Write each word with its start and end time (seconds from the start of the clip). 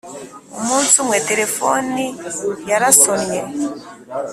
Umunsi 0.61 0.93
umwe 1.03 1.17
telefoni 1.29 2.05
yarasonnye 2.69 3.41